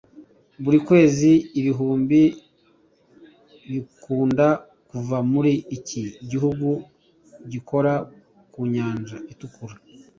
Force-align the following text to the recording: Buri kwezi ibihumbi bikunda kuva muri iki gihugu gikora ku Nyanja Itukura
Buri 0.63 0.77
kwezi 0.87 1.31
ibihumbi 1.59 2.21
bikunda 3.69 4.47
kuva 4.89 5.17
muri 5.31 5.53
iki 5.77 6.03
gihugu 6.29 6.67
gikora 7.51 7.93
ku 8.51 8.59
Nyanja 8.73 9.17
Itukura 9.31 9.75